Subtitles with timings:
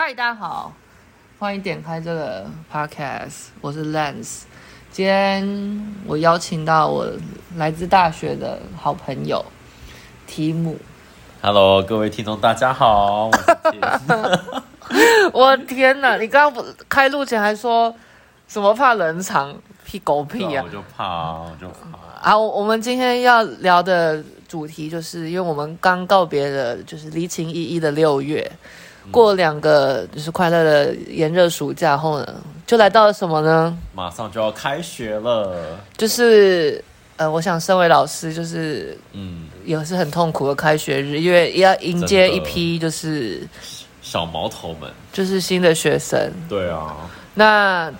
[0.00, 0.72] 嗨，大家好，
[1.40, 4.42] 欢迎点开这个 podcast，我是 Lance。
[4.92, 7.04] 今天我邀请到我
[7.56, 9.44] 来自大学的好朋友
[10.24, 10.78] 提姆。
[11.42, 13.28] Hello，各位听众，大家好。
[15.32, 17.92] 我 天哪，你刚刚不开录前还说
[18.46, 19.52] 什么怕冷场，
[19.84, 20.62] 屁狗屁啊！
[20.64, 22.30] 我就怕，我就怕。
[22.30, 28.48] 啊，我们今天要聊的主题就是，因为我们刚告别了就是离情依依的六月。
[29.10, 32.34] 过两个就是快乐的炎热暑假后呢，
[32.66, 33.76] 就来到了什么呢？
[33.94, 35.78] 马上就要开学了。
[35.96, 36.82] 就是
[37.16, 43.40] 呃，我想身为老师，就是嗯，也是很痛苦的开学日，因为要迎接一批就是
[44.02, 46.32] 小毛头们，就是新的学生。
[46.48, 46.96] 对啊。
[47.34, 47.92] 那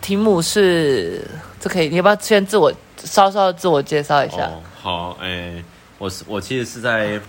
[0.00, 1.22] 题目是
[1.60, 4.46] 这可以，你要不要先自我稍稍自我介绍一下？
[4.46, 5.64] 哦、好，哎、欸，
[5.98, 7.20] 我是我其实是在。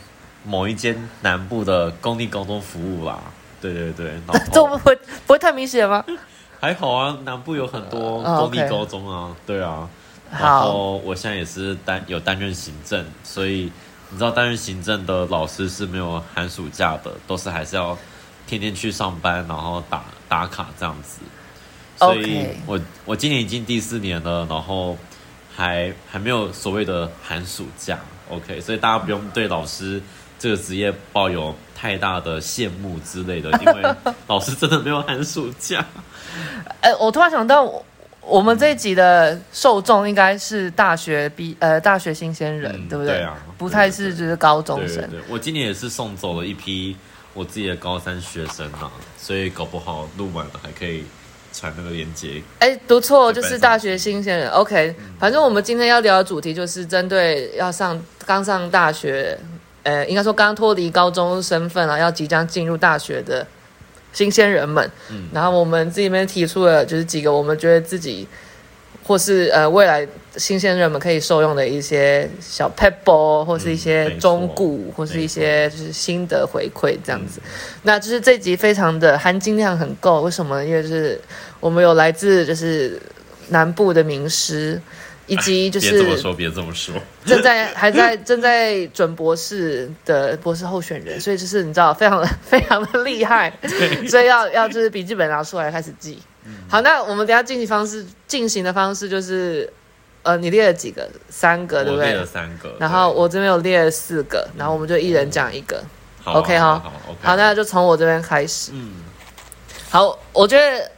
[0.47, 3.19] 某一间南部的公立高中服务啦，
[3.59, 4.13] 对对对，
[4.49, 6.01] 这不会不会太明显吗？
[6.61, 9.89] 还好啊，南部有很多公立高中啊，对啊。
[10.31, 13.69] 然后我现在也是担有担任行政，所以
[14.09, 17.97] 你知道担任行政的老师是没有寒暑假的，都是还是要
[18.47, 21.19] 天天去上班，然后打打卡这样子。
[21.97, 24.97] 所以我我今年已经第四年了，然后
[25.53, 27.99] 还还没有所谓的寒暑假。
[28.29, 30.01] OK，所以大家不用对老师。
[30.39, 33.95] 这个职业抱有太大的羡慕之类的，因为
[34.27, 35.85] 老师真的没有寒暑假。
[36.81, 37.71] 哎，我突然想到，
[38.21, 43.15] 我们这一集的受众应该是大学毕呃大学新鲜人，嗯、对不对？
[43.15, 44.97] 对啊，不太是就是高中生。
[44.97, 46.95] 对，对，对，我今年也是送走了一批
[47.33, 51.03] 我自己的高三学生啊，所以搞不好录完了还可以
[51.53, 52.41] 传那个链接。
[52.59, 54.49] 哎，读错就是大学新鲜人。
[54.49, 59.37] OK，反正我们今天要聊的主题就是针对要上刚上大学。
[59.87, 63.47] 呃，应该说刚脱离高中身份啊，要即将进入大学的
[64.11, 68.27] 新鲜人们，嗯，然后我们这边提出了就是几个我们觉得自己
[69.05, 77.39] 或是呃未来新鲜人们可以受用的一些小撇步，或是一些忠告，嗯、或是一些就是心得回馈这样子。
[77.83, 80.61] 那就是这集非常的含金量很够，为什么？
[80.65, 81.17] 因为就是
[81.61, 83.01] 我们有来自就是
[83.47, 84.81] 南部的名师。
[85.27, 86.95] 以及就是别这么说，别这么说，
[87.25, 93.51] 正在还在正在准博士的博士候选人，所以就是你知道，非常的非常的厉害，
[94.07, 96.17] 所以要要就是笔记本拿出来开始记。
[96.69, 99.69] 好，那我们等下进行方式进行的方式就是，
[100.23, 101.05] 呃，你列了几个？
[101.29, 102.07] 三个，对不对？
[102.07, 102.73] 列了三个。
[102.79, 105.83] 然后我这边有列了四个，然后我们就一人讲一个。
[106.23, 106.81] OK 哈，
[107.21, 108.71] 好，那就从我这边开始。
[108.73, 108.93] 嗯，
[109.89, 110.89] 好，我觉得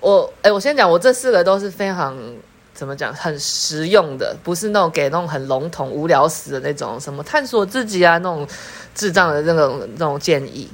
[0.00, 2.16] 我哎，我先讲，我这四个都是非常。
[2.78, 3.12] 怎么讲？
[3.12, 8.46] 很实用的，不是那种给那种很笼统、无聊死的那种什么探索自己啊，那种
[8.94, 10.68] 智障的那种那种建议。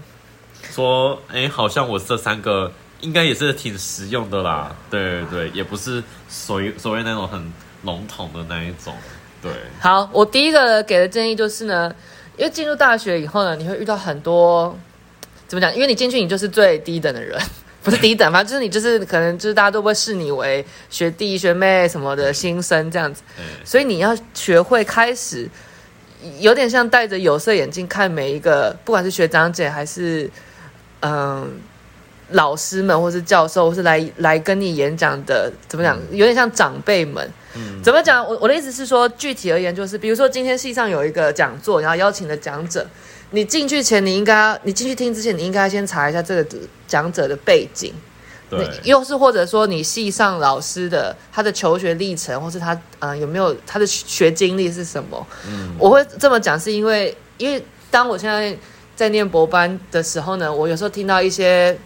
[0.71, 2.71] 说，哎，好像我这三个
[3.01, 4.77] 应该也是挺实用的啦。
[4.91, 7.51] 对对对，也不是所谓所谓那种很
[7.85, 8.93] 笼统的那一种。
[9.41, 9.51] 对。
[9.81, 11.91] 好，我第一个给的建议就是呢，
[12.37, 14.79] 因为进入大学以后呢，你会遇到很多
[15.49, 15.75] 怎么讲？
[15.75, 17.41] 因为你进去，你就是最低等的人。
[17.85, 23.23] 不是低等，反正就是你，就是可能就是大家都会视你为学弟学妹什么的新生这样子，
[23.63, 25.47] 所以你要学会开始，
[26.41, 30.31] 有点像戴着有色眼镜看每一个，不管是学长姐还是
[31.01, 31.61] 嗯
[32.31, 35.99] 老师们，或是教授，或是来来跟你演讲的，怎么讲？
[36.11, 37.31] 有点像长辈们。
[37.85, 38.27] 怎么讲？
[38.27, 42.85] 我我的意思是说，具体而言就是，比如说今天系上有一个讲座，然后邀请了讲者。
[43.35, 46.47] 你进去前，你应该，你进去听之前，你应该先查一下这个
[46.87, 47.93] 讲者的背景，
[48.49, 55.27] 对，又是或者说你系上老师的他的求学历程，或是他嗯、呃、有没有他的学经历是什么？
[55.49, 58.57] 嗯，我会这么讲，是因为因为当我现在
[58.95, 61.77] 在念博班的时候呢，我有时候听到一些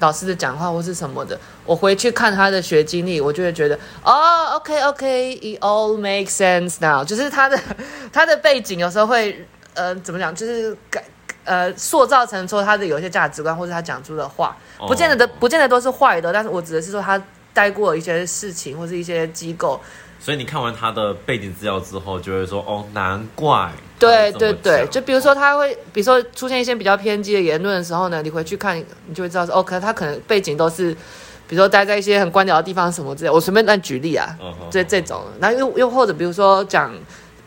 [0.00, 7.56] 老师的讲话或是什么的，我回去看他的学经历，我就会觉得哦，OK OK，it all makes sense now，就是他的
[8.12, 9.46] 他的背景有时候会。
[9.76, 10.34] 呃，怎么讲？
[10.34, 11.04] 就是改
[11.44, 14.56] 呃，塑造成说他的有些价值观，或者他讲出的话，
[14.88, 16.32] 不见得的，不见得都是坏的。
[16.32, 17.22] 但是我指的是说他
[17.54, 19.80] 待过一些事情，或是一些机构。
[20.18, 23.70] 所以你看完他的背景资料之后，就会说哦，难怪。
[23.96, 30.92] 对对对，就比如说他会，比如说出现一些比较偏激的言论的时候呢，你回去看，你就会知道说，哦，可能他可能背景都是，
[31.46, 33.30] 比如说待在一些很官僚的地方什么之类。
[33.30, 34.36] 我随便乱举例啊，
[34.68, 36.92] 这、嗯、这种，然后又又或者比如说讲。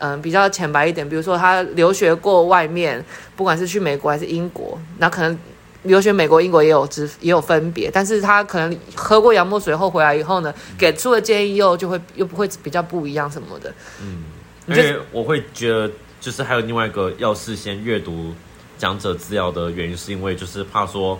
[0.00, 3.04] 嗯，比较浅白一点，比如说他留学过外面，
[3.36, 5.38] 不管是去美国还是英国，那可能
[5.82, 13.72] 留学美国、英国也有之也有分别，但是他可能喝过洋墨水后回来以后呢，给出的建议又就会又不会比较不一样什么的。
[14.02, 14.24] 嗯，
[14.66, 18.34] 因为我会觉得，就是还有另外一个要事先阅读
[18.78, 21.18] 讲者资料的原因，是因为就是怕说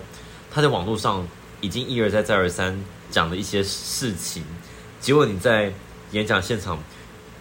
[0.51, 1.27] 他在网络上
[1.59, 2.75] 已经一而再再而三
[3.11, 4.43] 讲的一些事情，
[4.99, 5.71] 结果你在
[6.11, 6.77] 演讲现场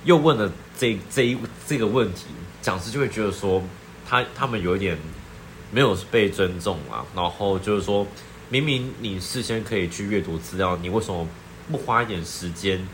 [0.05, 1.37] 又问了这这一
[1.67, 2.26] 这个问题，
[2.62, 3.62] 讲师就会觉得说
[4.08, 4.99] 他他们有一点
[5.70, 8.06] 没有被尊重啊，然后就是说
[8.49, 11.26] 明明你事先可以去阅读资料，你为什么
[11.70, 12.87] 不花一点时间？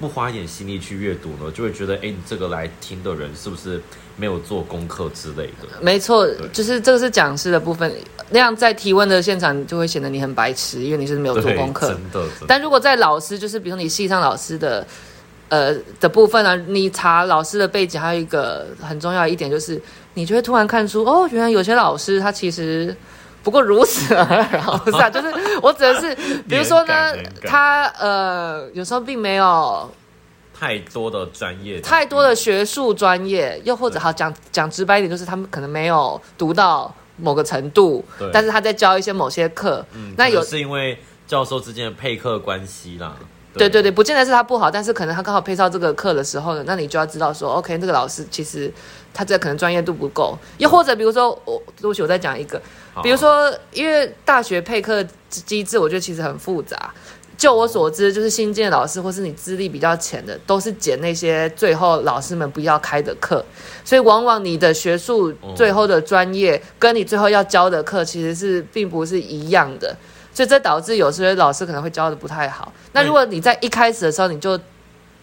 [0.00, 3.82] 不花一点心力去阅读呢，就会觉得，哎，你这个来听的人是不是
[4.14, 5.82] 没有做功课之类的？
[5.82, 7.92] 没错，就是这个是讲师的部分。
[8.30, 11.88] 那样在提问的现场，就会显得你很白痴，因为你是没有做功课。
[11.88, 12.28] 真的。
[12.28, 12.46] 真的。
[12.46, 14.86] 但如果在老师，就是比如你系上老师的，
[15.48, 19.80] 呃的部分呢、啊，你查老师的背景，还有一个很重要的一点就是，
[20.14, 22.94] 你就会突然看出，哦，原来有些老师他其实
[23.42, 26.14] 不过如此而已，不是啊，就是我指的是，
[26.48, 27.12] 比如说呢，
[27.44, 29.90] 他呃有时候并没有
[30.58, 43.14] 太多的专业，太多的学术专业，又或者好讲讲直白一点，就是他们可能没有读到某个程度，但是他在教一些某些课，嗯，那有是因为教授之间的配课关系啦。
[43.54, 48.72] 对对对，不见得是他不好，但是可能他刚好配上这个课的时候呢，那你就要知道说，OK，这个老师其实
[49.12, 52.60] 他这可能专业度不够，又或者比如说我，对不起，我再讲一个，
[53.02, 56.92] 比如说因为大学配课机制，我觉得其实很复杂。
[57.36, 63.44] 就我所知，就是新进的老师或是你资历比较浅的，都是捡那些最后老师们不要开的课，
[63.84, 69.96] 所以往往你的学术最后的专业跟你最后要教的课其实是并不是一样的。
[70.38, 72.72] 所以这导致有时候老师可能会教的不太好。
[72.92, 74.56] 那如果你在一开始的时候，你就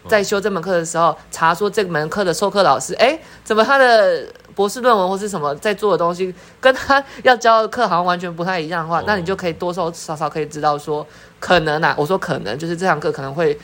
[0.09, 11.07] 在修这门课的时候查说这门课的授课老师，哎，怎么他的博士论文或是什么在做的东西跟他要教的课好像完全不太一样的话，那你就可以多少少少可以知道说，
[11.39, 13.57] 可能啊，我说可能就是这堂课可能会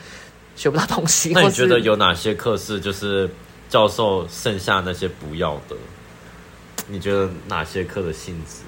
[0.56, 1.32] 学不到东西。
[1.36, 3.28] 那你觉得有哪些课是就是
[3.68, 5.76] 教授剩下那些不要的？
[6.88, 8.62] 你觉得哪些课的性质？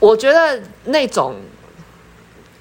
[0.00, 1.34] 我觉得那种。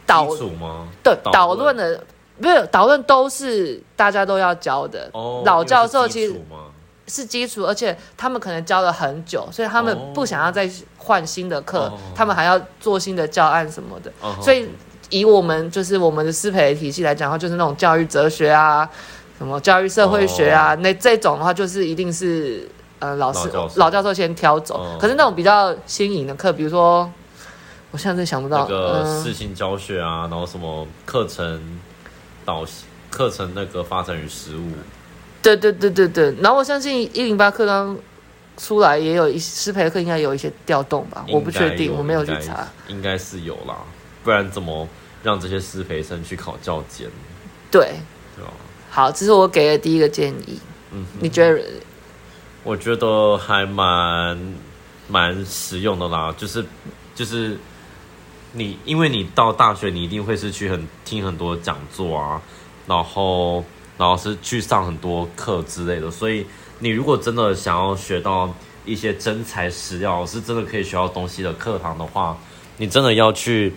[0.06, 0.26] 导
[0.60, 0.88] 吗？
[1.04, 2.04] 对，导论的
[2.38, 5.10] 没有导论都是大家都要教的。
[5.14, 6.34] 哦，老教授其实
[7.08, 14.12] 是基础，而且他们可能教了很久，所以他们不想要再换新的课，哦、他们还要做新的教案什么的。
[14.22, 14.68] 哦、所以
[15.10, 18.90] 以我们就是我们的师培体系来讲的话，就是那种教育哲学啊，
[19.38, 22.68] 什么教育社会学啊，哦、那这种的话就是一定是
[23.00, 24.76] 呃老师老教，授先挑走。
[24.76, 27.10] 哦、可是那种比较新颖的课，比如说。
[27.96, 31.80] 我现在真想不到那个适性教学啊，嗯、然后什么课程
[32.44, 32.66] 导
[33.10, 34.70] 课程那个发展与实务，
[35.42, 36.36] 对对对对对。
[36.42, 37.98] 然后我相信一零八课纲
[38.58, 41.26] 出来也有一师培课，应该有一些调动吧？
[41.30, 43.78] 我不确定，我没有去查，应该是有啦，
[44.26, 44.86] 不然怎么
[45.24, 47.08] 让这些师培生去考教监？
[47.72, 47.94] 对，
[48.36, 48.52] 对吧
[48.90, 50.60] 好，这是我给的第一个建议。
[50.92, 51.62] 嗯，你觉得？
[52.66, 54.38] 我觉得还蛮
[55.08, 56.66] 蛮实用的啦，就是
[57.16, 57.58] 就是。
[58.58, 62.42] 你因为你到大学，你一定会是去很听很多讲座啊，
[62.88, 63.64] 然后
[63.98, 66.46] 然后是去上很多课之类的，所以
[66.80, 68.54] 你如果真的想要学到
[68.86, 72.38] 一些真材实料，是真的可以学到东西的课堂的话，
[72.78, 73.74] 你真的要去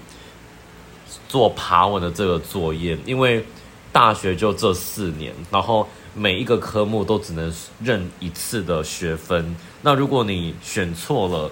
[1.29, 3.45] 做爬文的这个作业，因为
[3.91, 7.53] 大学就这四年，然后每一个科目都只能
[7.83, 11.51] 认一次的学分，那如果你选错了，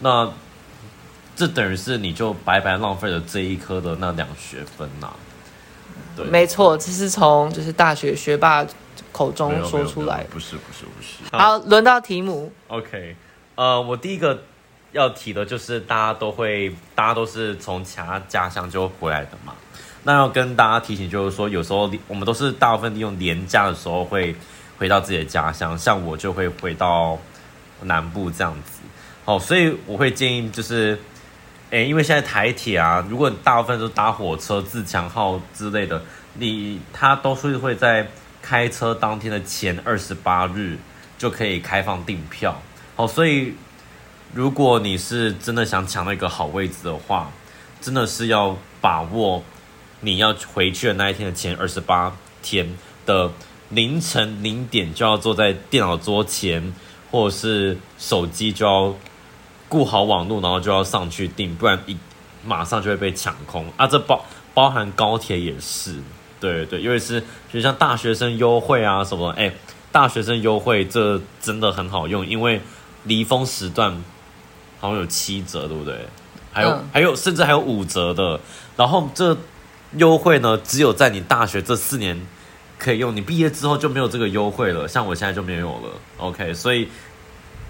[0.00, 0.32] 那
[1.36, 5.16] 这等于是你就白白浪费了这一科的那两学分呐、啊，
[6.16, 8.66] 对，没错，这是从就是大学学霸
[9.12, 11.36] 口中说出来，不是不是不是。
[11.36, 12.50] 好，轮到题目。
[12.68, 13.14] OK，
[13.54, 14.44] 呃，我第一个
[14.92, 19.52] 要提的就是大家都会，大家都是从其他家乡就回来的嘛。
[20.04, 24.34] 那要跟大家提醒，就是说有时候我们都是大部分利用年假的时候会
[24.78, 27.18] 回到自己的家乡，像我就会回到
[27.82, 28.80] 南部这样子。
[29.26, 30.98] 好，所以我会建议就是。
[31.70, 36.00] 诶，因为现在台铁啊，如果大部分都搭火车、自强号之类的，
[36.34, 38.08] 你它都是会在
[38.40, 40.78] 开车当天的前二十八日
[41.18, 42.62] 就可以开放订票。
[42.94, 43.54] 好，所以
[44.32, 47.32] 如果你是真的想抢那个好位置的话，
[47.80, 49.42] 真的是要把握
[50.00, 53.32] 你要回去的那一天的前二十八天的
[53.70, 56.72] 凌晨零点就要坐在电脑桌前，
[57.10, 58.94] 或者是手机就要。
[59.68, 61.96] 顾好网络，然后就要上去订，不然一
[62.44, 63.84] 马上就会被抢空啊！
[63.86, 65.96] 这包包含高铁也是，
[66.38, 67.20] 对对，因为是
[67.52, 69.52] 就像大学生优惠啊什么，哎，
[69.90, 72.60] 大学生优惠这真的很好用，因为
[73.02, 74.00] 离峰时段
[74.78, 76.06] 好像有七折，对不对？
[76.52, 78.38] 还有、嗯、还有甚至还有五折的，
[78.76, 79.36] 然后这
[79.96, 82.24] 优惠呢，只有在你大学这四年
[82.78, 85.90] 可以用，你毕业之后就没有这个优惠了，像我现在就没有了。
[86.18, 86.88] OK，所以。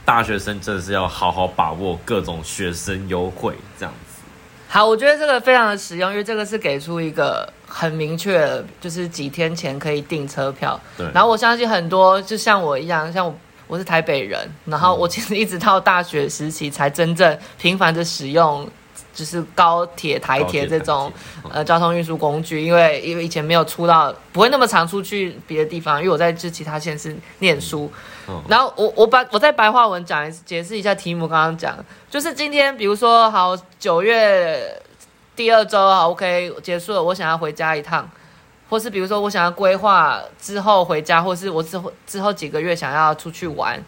[0.06, 4.22] 大学生真的是要好好把握各种学生优惠，这样子。
[4.68, 10.80] 好，我觉得这个非常的实用，因为这个是给出一个很明确的，就是几天前可以订车票。
[10.96, 11.10] 对。
[11.12, 13.34] 然后我相信很多就像我一样，像我
[13.66, 18.68] 我是台北人，然后我其实一直到大学时期才真正频繁的使用。
[19.16, 21.10] 就是高铁、台铁这种
[21.50, 27.90] 呃交通运输工具，因为因为以前没有出到，不会那么常出去别的地方，因为我在这其他县市念书。
[28.28, 34.78] 嗯、然后我我把我在白话文讲解释一下题目，刚刚讲就是今天比如说好九月
[35.34, 38.06] 第二周好 OK 结束了，我想要回家一趟，
[38.68, 43.82] 或是比如说我想要规划之后回家，或是我之后之后几个月想要出去玩。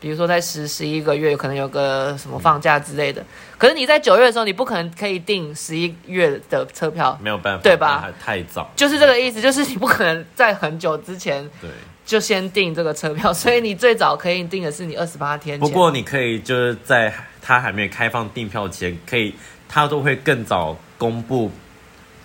[0.00, 3.24] 比如说在十十一个月，可能有个什么放假之类的。
[3.56, 8.08] 可是你在九月的时候，你不可能可以订十一月的车票，没有办法，对吧？
[8.24, 11.68] 太早，就是这个意思，就是你不可能在很久之前对
[12.06, 15.58] 就先订这个车票，所以你最早可以订的是你二十八天。
[15.58, 17.12] 不过你可以就是在
[17.42, 19.34] 它还没有开放订票前，可以
[19.68, 21.50] 它都会更早公布，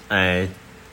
[0.09, 0.47] 哎，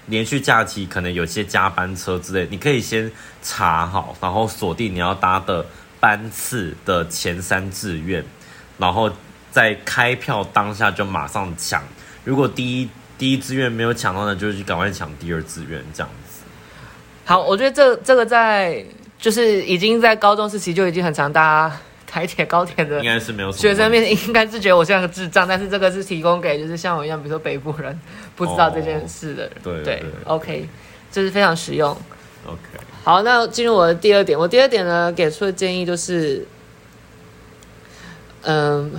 [0.07, 5.67] 连续假期可能有些加班车之类，你可以先查好，然后锁定你要搭的。
[6.01, 8.25] 班次的前三志愿，
[8.79, 9.11] 然后
[9.53, 11.83] 在开票当下就马上抢。
[12.25, 12.89] 如果第一
[13.19, 16.41] 第一志愿没有抢到呢，就去赶快抢第二志愿这样子。
[17.27, 18.85] 好，我觉得这这个在
[19.19, 21.71] 就是已经在高中时期就已经很常搭
[22.07, 27.97] 台铁高铁的，应该是没有学生面应该是觉得我像个智障，但是这个是提供给就是像我一样，比如说北部人
[28.35, 29.53] 不知道这件事的人。
[29.63, 30.69] 对，对，OK，
[31.13, 31.97] 这是非常实用。
[32.47, 32.61] OK。
[33.03, 34.39] 好，那进入我的第二点。
[34.39, 36.47] 我第二点呢，给出的建议就是，
[38.43, 38.93] 嗯，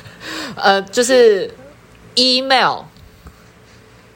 [0.56, 1.52] 呃，就是
[2.14, 2.82] email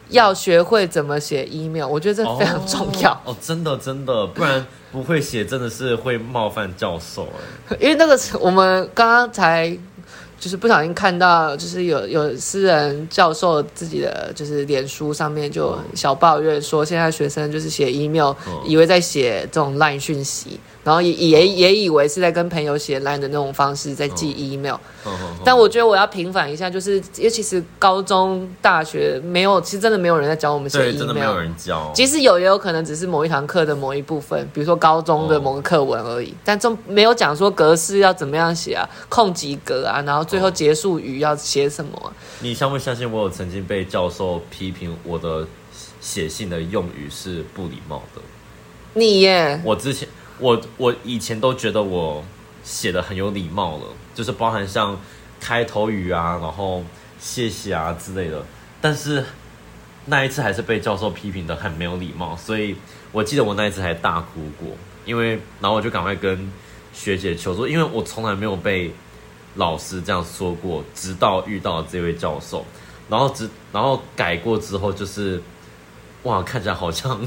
[0.09, 3.13] 要学会怎么写 email，我觉得这非常重要。
[3.25, 7.29] 哦，哦，真的真的，不然不会写，真的是会冒犯教授
[7.71, 7.77] 哎。
[7.81, 9.77] 因为那个我们刚刚才。
[10.45, 18.35] 就是不小心看到，就是有有私人教授自己的就是脸书上面就小抱怨说，现在学生就是写 email，
[18.67, 20.61] 以为在写这种 line 讯息。
[20.85, 24.77] 然后也也也以为是在跟朋友写 line 的那种方式在寄 email，
[25.43, 31.91] 但我觉得我要平反一下，就是因为其实高中、大学没有，其实真的没有人在教我们写 email，真的没有人教。
[31.95, 36.35] 即使有，也有可能只是某一堂课的某一部分，比如说高中的某个课文而已。
[36.45, 42.13] 但这没有讲说格式要怎么样写啊，空几格啊，然后最后结束语要写什么啊。
[42.41, 45.47] 你相不相信我有曾经被教授批评我的
[46.01, 48.21] 写信的用语是不礼貌的？
[48.93, 50.07] 你耶，我之前。
[50.39, 52.25] 我我以前都觉得我
[52.65, 54.99] 写的很有礼貌了，就是包含像
[55.41, 56.83] 开头语啊，然后
[57.21, 58.45] 谢谢啊之类的。
[58.81, 59.25] 但是
[60.07, 62.75] 那一次还是被教授批评的很没有礼貌，所以
[63.13, 64.77] 我记得我那一次还大哭过。
[65.05, 66.51] 因为然后我就赶快跟
[66.93, 68.93] 学姐求助，因为我从来没有被
[69.55, 72.65] 老师这样说过，直到遇到这位教授，
[73.09, 75.43] 然后直然后改过之后，就是
[76.25, 77.21] 哇，看起来好像。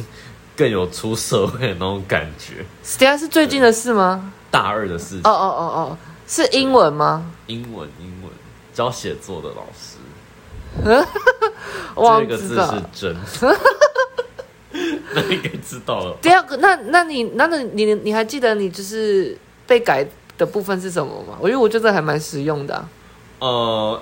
[0.58, 2.66] 更有出社会的那种感觉。
[2.98, 4.34] 等下是最近的事吗？
[4.50, 5.20] 大二的事情。
[5.20, 5.98] 哦哦哦哦，
[6.28, 7.32] 是英文吗？
[7.46, 8.32] 英文，英文，
[8.74, 9.98] 教写作的老师。
[11.96, 13.16] 这个字是真。
[15.14, 16.18] 那你应该知道了。
[16.22, 20.06] 第二个，那那你那那你你，你还记得你就是被改
[20.38, 21.38] 的部分是什么吗？
[21.40, 22.90] 我因为我觉得还蛮实用的啊。
[23.40, 24.02] 呃，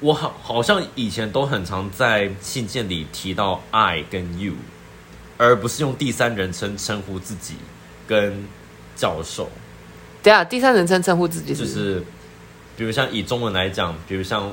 [0.00, 4.54] 我好好像以前都很常在信件里提到 I 跟 you。
[5.40, 7.54] 而不是用第三人称称呼自己
[8.06, 8.44] 跟
[8.94, 9.48] 教授。
[10.22, 12.02] 对啊，第三人称称呼自己是就是，
[12.76, 14.52] 比如像以中文来讲，比如像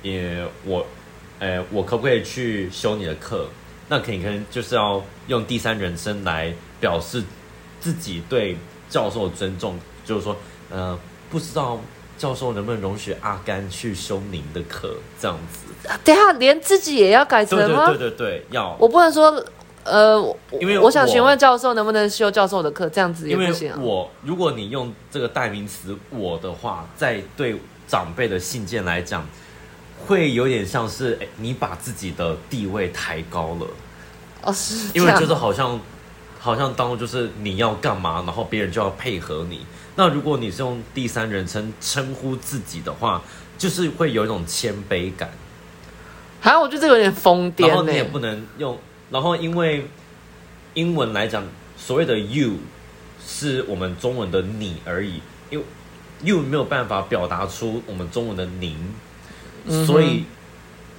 [0.00, 0.86] 也我，
[1.40, 3.48] 诶，我可不可以去修你的课？
[3.88, 7.20] 那可以可能就是要用第三人称来表示
[7.80, 8.56] 自己对
[8.88, 10.36] 教授的尊重，就是说，
[10.70, 10.96] 呃，
[11.30, 11.80] 不知道
[12.16, 15.88] 教授能不能容许阿甘去修您的课这样子。
[16.04, 17.86] 等下连自己也要改成吗？
[17.88, 18.76] 对对对对，要。
[18.78, 19.44] 我不能说。
[19.88, 23.74] 呃，因为我，我想询问教授能不能修教授的课，这样子也不行啊。
[23.76, 29.26] 因为我如果你用这个代名词“我”的话，在对长辈的信件来讲，
[30.06, 33.66] 会有点像是诶，你把自己的地位抬高了。
[34.42, 34.90] 哦，是。
[34.94, 35.80] 因为就是好像，
[36.38, 39.64] 好像当就是你要干嘛，然后别人就要配合你。
[39.96, 43.22] 那如果你是用第三人称称呼自己的话，
[43.56, 45.30] 就是会有一种谦卑感。
[46.40, 47.66] 好像我觉得这有点疯癫。
[47.66, 48.78] 然后你也不能用。
[49.10, 49.86] 然后，因为
[50.74, 51.44] 英文来讲，
[51.76, 52.54] 所谓的 “you”
[53.26, 55.64] 是我们中文的“你”而已，因为
[56.22, 58.76] “you” 没有办法表达出我们中文的“您”，
[59.66, 60.24] 嗯、所以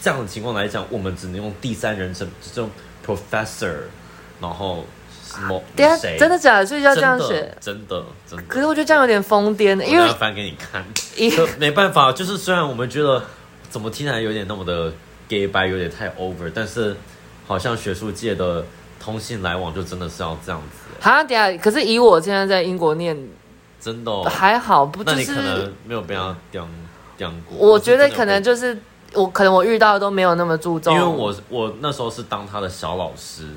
[0.02, 2.72] 这样的情况来讲，我们只能用第三人称，这种
[3.06, 3.76] “professor”，
[4.42, 4.86] 然后
[5.24, 6.18] 什么谁？
[6.18, 6.66] 真的假的？
[6.66, 7.56] 所以要这样写？
[7.62, 8.44] 真的，真的。
[8.48, 10.84] 可是我觉得这样有点疯癫，因为要翻给你看，
[11.60, 13.24] 没办法，就是虽然我们觉得
[13.70, 14.92] 怎么听起来有点那么的。
[15.30, 16.98] gay 白有点太 over，但是
[17.50, 18.64] 好像学术界的
[19.04, 20.78] 通信来往就真的是要这样子。
[21.02, 23.18] 好，等下，可是以我现在在英国念，
[23.82, 25.16] 真的、哦、还好，不、就是？
[25.16, 26.68] 那你可能没有被他刁
[27.18, 27.58] 刁过。
[27.58, 28.78] 我觉得可能就是
[29.16, 33.48] 我可能我遇到的都没有那么注重，因为我我那时候是当他的小老师。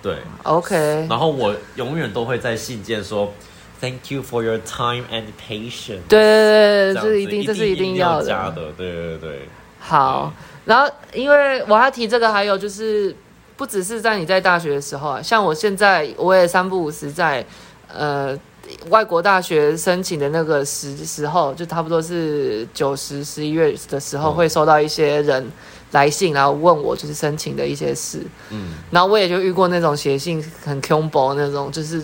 [0.00, 1.06] 对，OK。
[1.10, 3.32] 然后我永远都会在信件说
[3.80, 6.02] ，Thank you for your time and patience。
[6.08, 8.26] 对对对，这是一定，这是一定要的。
[8.28, 9.48] 加的，对对对。
[9.84, 10.32] 好，
[10.64, 13.14] 然后因为我要提这个，还有就是，
[13.56, 17.44] 不只是在你在大学的时候啊，像我现在我也三不五时在
[17.92, 18.38] 呃
[18.90, 25.50] 外国大学申请的那个时时候，就差不多是九十十一月的时候，会收到一些人。
[25.92, 32.02] 来信，然后问我就是申请的一些事，嗯，然后我也就遇过那种写信很恐怖那种，就是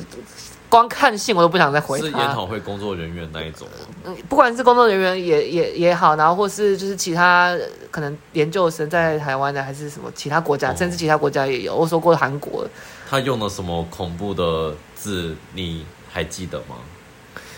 [0.68, 2.04] 光看信我都不想再回他。
[2.06, 3.66] 是研讨会工作人员那一种，
[4.04, 7.56] 嗯，不管是工作人员也也也好，然后或是就是其他
[7.90, 11.74] 可能研究生在台湾的，还是什么其他国家，哦、甚至其他国家也有。
[11.74, 12.66] 我说过韩国，
[13.08, 16.76] 他用了什么恐怖的字，你还记得吗？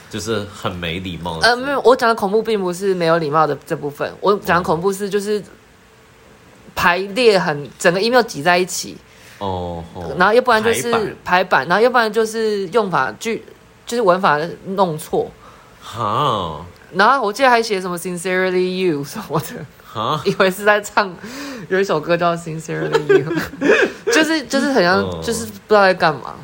[0.08, 1.48] 就是很没礼貌的。
[1.48, 5.42] 呃，没有，我讲的恐怖并不是没有礼貌的这部分，我讲的恐怖是就是。
[6.72, 8.96] 排列很整个 email 挤在一起，
[9.40, 13.42] 哦，哦，然后要不然就是排版，然后要不然就是用法句，
[13.84, 15.30] 就是文法弄错，
[15.82, 21.12] 哈，然后我记得还写什么 sincerely you 什么的，哈，以为是在唱
[21.68, 23.32] 有一首歌叫 sincerely you，
[24.12, 26.34] 就是就是很像，哦、就是不知道在干嘛，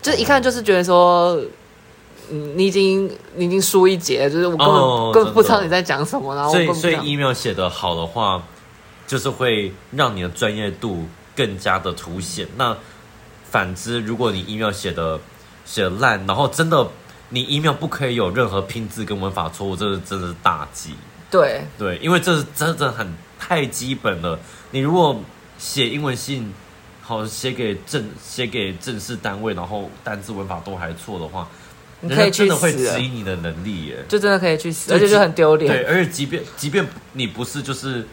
[0.00, 1.36] 就是一看就是觉得说，
[2.30, 8.42] 嗯，你已经你已经输一截，就是我根本、哦、根本不知道你在讲什么，然后我所以所以 email 写的好的话。
[9.06, 11.04] 就是会让你的专业度
[11.34, 12.46] 更加的凸显。
[12.56, 12.76] 那
[13.50, 15.20] 反之，如果你 email 写的
[15.64, 16.86] 写的烂，然后真的
[17.28, 20.94] 你 email 不可以有任何拼字跟文法错误，这是真的是大忌。
[21.30, 24.38] 对对，因为这是真的很太基本了。
[24.72, 25.20] 你如果
[25.58, 26.52] 写英文信，
[27.00, 31.48] 好写给正写给正式单位，然后单字文法都还错的话，
[32.00, 35.72] 你可以去死，真的会质疑你的能力耶，就真的可以去死，而且就很丢脸。
[35.72, 38.04] 对，而且即便即便你不是就是。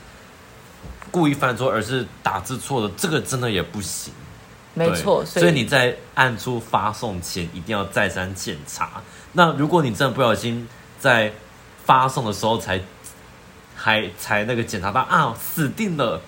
[1.11, 4.13] 故意犯错，而是打字错了，这个真的也不行。
[4.73, 9.01] 没错，所以，你在按出发送前一定要再三检查。
[9.33, 10.65] 那如果你真的不小心
[10.97, 11.33] 在
[11.83, 12.79] 发送的时候才
[13.75, 16.21] 还才那个检查到啊，死定了，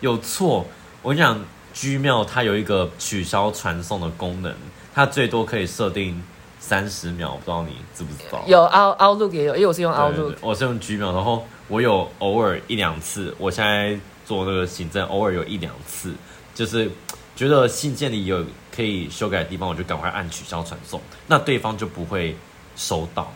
[0.00, 0.66] 有错。
[1.00, 1.40] 我跟你讲
[1.74, 4.54] ，Gmail 它有一个取消传送的功能，
[4.94, 6.22] 它最多可以设定
[6.60, 8.42] 三十秒，不知道你知不知道？
[8.46, 13.98] 有 Out Outlook 也有，因为我是用 Outlook，我是用 Gmail，然后我有偶尔一两次，我现在。
[14.26, 16.12] 做那个行政，偶尔有一两次，
[16.52, 16.90] 就是
[17.36, 22.36] 觉得信件里有可以修改的地方，我就赶快按取消传送，那对方就不会
[22.74, 23.32] 收到，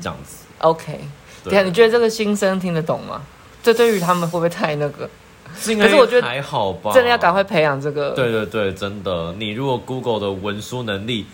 [0.00, 0.44] 这样子。
[0.58, 1.00] OK，
[1.42, 3.22] 对啊，你觉得这个新生听得懂吗？
[3.64, 5.10] 这对于他们会不会太那个？
[5.54, 8.12] 可是我觉得还好吧，真的要赶快培养这个。
[8.12, 11.26] 对对对，真的，你如果 Google 的文书能力、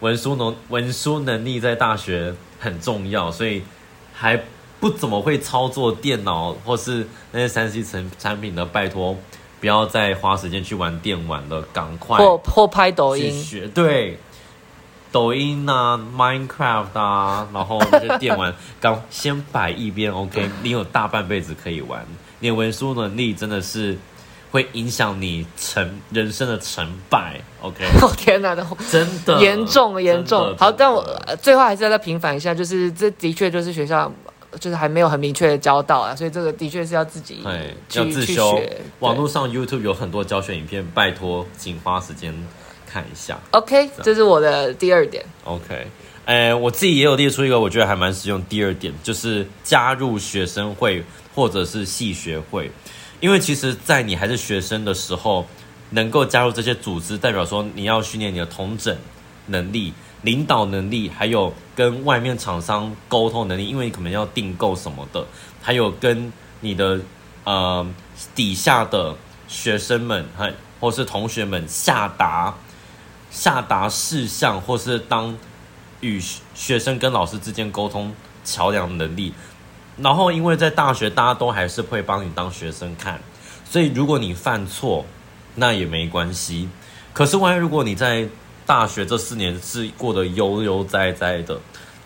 [0.00, 3.64] 文书能文书能力在大学很重要，所以
[4.14, 4.40] 还。
[4.78, 9.16] 不怎么会操作电脑或是那些三 C 产产品的，拜托
[9.58, 14.18] 不要再花时间去玩电玩了，赶快或或拍抖音学对，
[15.10, 22.04] 抖音啊，Minecraft 啊，然后那些电玩， 刚先摆一边，OK，你有大半辈子可以玩，
[22.40, 23.96] 你的文书能力真的是
[24.50, 27.82] 会影响你成人生的成败，OK？
[28.02, 28.54] 哦天哪，
[28.90, 30.54] 真的严重严重。
[30.58, 31.02] 好，但我
[31.40, 34.12] 最后还是要再平反一下，就是这的确就是学校。
[34.58, 37.42] 就是还没有很明确的教到啊，所以这个的确是要自己
[37.92, 38.60] 要自修。
[39.00, 42.34] 网络上 YouTube 有很多教学影片，拜托，请花时间
[42.86, 43.38] 看一下。
[43.50, 45.24] OK，这，是我的第二点。
[45.44, 45.86] OK，
[46.24, 48.42] 呃，我自己也有列出一个我觉得还蛮实用。
[48.44, 52.70] 第二点就是加入学生会或者是系学会，
[53.20, 55.46] 因为其实，在你还是学生的时候，
[55.90, 58.96] 能够加入这些组织，代表说你要训练你的同整
[59.46, 59.92] 能力。
[60.26, 65.24] 领导能力，还有跟外面厂商沟通能力，因为你可能要订购什么的，
[65.62, 67.00] 还有跟你的
[67.44, 67.86] 呃
[68.34, 69.14] 底下的
[69.46, 72.52] 学生们，还或是同学们下达
[73.30, 75.38] 下达事项，或是当
[76.00, 76.20] 与
[76.54, 78.12] 学生跟老师之间沟通
[78.44, 79.32] 桥梁能力。
[79.98, 83.20] 然后，因为在大学，大家都还是会帮你当学生看，
[83.64, 85.06] 所以如果你犯错，
[85.54, 86.68] 那也没关系。
[87.14, 88.28] 可是，万一如果你在
[88.66, 91.58] 大学这四年是过得悠悠哉哉的，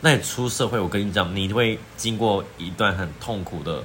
[0.03, 3.83] 那你出社会，我跟你讲，你会经过一段很痛苦的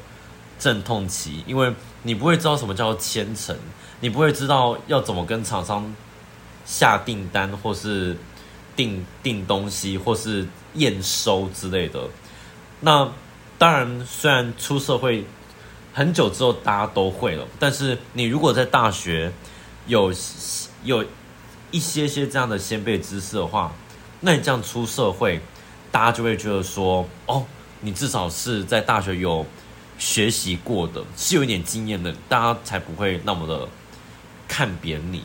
[0.59, 3.57] 阵痛期，因为你不会知道什么叫签呈，
[4.01, 5.95] 你不会知道要怎么跟厂商
[6.65, 8.17] 下订单，或是
[8.75, 12.01] 订订东西，或是验收之类的。
[12.81, 13.09] 那
[13.57, 15.25] 当然，虽然出社会
[15.93, 17.47] 很久之后大家都会了。
[17.57, 19.31] 但是你如果在大学
[19.87, 20.13] 有
[20.83, 21.05] 有
[21.71, 23.71] 一些些这样的先辈知识的话，
[24.21, 25.39] 那你这样出社会，
[25.91, 27.43] 大家就会觉得说，哦，
[27.81, 29.45] 你至少是在大学有
[29.97, 33.67] 学习过的，是有一点经验的，大家才不会那么的
[34.47, 35.23] 看扁你。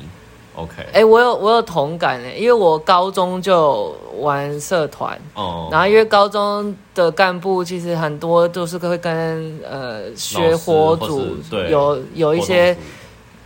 [0.57, 5.73] OK，哎、欸，我有我有同感哎，因为我高中就玩社团哦，oh.
[5.73, 11.37] 然后因为高中的干部其实很多都是会跟呃学活组
[11.71, 12.77] 有有一些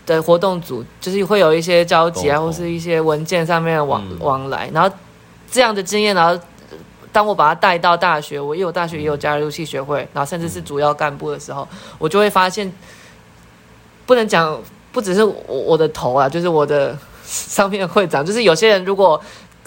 [0.07, 4.97] 的活动组，就是会有一些交集啊，或是一些文件上面的往、嗯、往来，然后
[5.51, 6.39] 这样的经验，然后
[7.13, 12.73] 当我把它带到大学，我因为我大学也有加入系学会，然后甚至是主要干部的时候，嗯、我就会发现
[14.07, 14.61] 不能讲。
[14.95, 19.21] 不只是我我的头啊，就是我的 上面的会长，就是有些人如果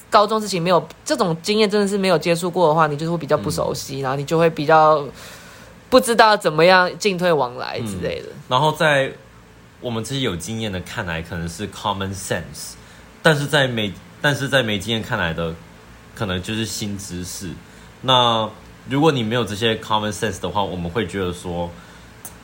[0.10, 5.06] 高中事情没有这种经验，真的是没有接触过的话，你就是会比较不熟悉，嗯、然后你就会比较
[5.90, 8.30] 不知道怎么样进退往来之类的。
[8.30, 9.12] 嗯、然后在
[9.82, 12.74] 我们这些有经验的看来，可能是 common sense，
[13.22, 15.54] 但是在没但是在没经验看来的，
[16.16, 17.52] 可能就是新知识。
[18.02, 18.50] 那
[18.90, 21.70] 如果你没有这些 common sense 的话，我们会觉得说。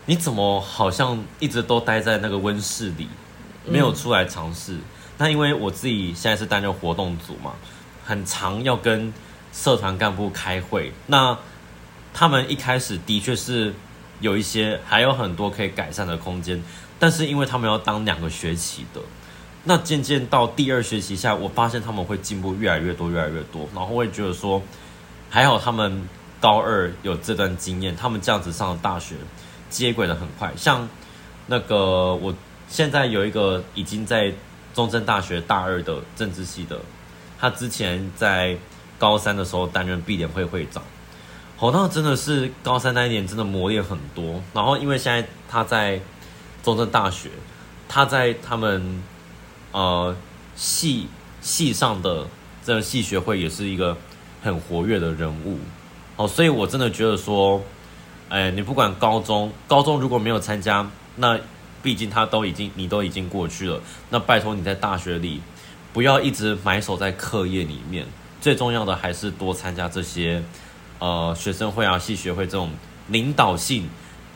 [0.05, 3.07] 你怎么好像一直都待在那个温室里，
[3.65, 4.75] 没有出来尝试？
[5.17, 7.53] 那、因为我自己现在是担任活动组嘛，
[8.03, 9.13] 很常要跟
[9.53, 10.91] 社团干部开会。
[11.07, 11.37] 那
[12.13, 13.73] 他们一开始的确是
[14.19, 16.61] 有一些还有很多可以改善的空间，
[17.03, 19.01] 但是因为他们要当两个学期的，
[19.65, 23.67] 那渐渐到第二学期下，我发现他们会进步越来越多，越来越多。
[23.75, 24.61] 然后我也觉得说，
[25.29, 26.07] 还好他们
[26.39, 29.15] 高二有这段经验，他们这样子上了大学。
[29.69, 30.87] 接轨的很快，像
[31.47, 32.33] 那个我
[32.69, 34.31] 现在有一个已经在
[34.73, 36.79] 中正大学大二的政治系的，
[37.37, 38.55] 他之前在
[38.97, 40.81] 高三的时候担任毕联会会长，
[41.57, 44.39] 好，那真的是高三那一年真的磨练很多。
[44.53, 45.99] 然后因为现在他在
[46.63, 47.29] 中正大学，
[47.87, 49.03] 他在他们
[49.71, 50.15] 呃
[50.55, 51.07] 系
[51.41, 52.25] 系上的
[52.63, 53.95] 这个系学会也是一个
[54.41, 55.59] 很活跃的人物，
[56.15, 57.61] 哦，所以我真的觉得说。
[58.29, 61.39] 哎，你不管高中，高中如果没有参加，那
[61.83, 63.79] 毕竟他都已经，你都已经过去了。
[64.09, 65.39] 那拜托你在大学里，
[65.91, 68.07] 不要一直埋首在课业里面。
[68.41, 70.43] 最重要的还是多参加这些，
[70.97, 72.71] 呃，学生会啊、系学会这种
[73.09, 73.87] 领导性，